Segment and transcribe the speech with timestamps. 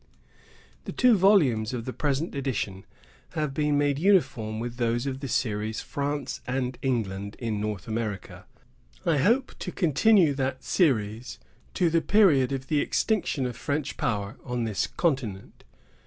[0.85, 2.87] The two volumes of the present edition
[3.33, 8.47] have been made uniform with those of the series "France and England in North America."
[9.05, 11.37] I hope to continue that series
[11.75, 15.63] to the period of the extinction of French power on this continent.